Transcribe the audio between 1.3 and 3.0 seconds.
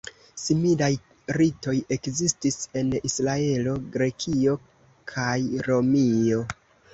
ritoj ekzistis en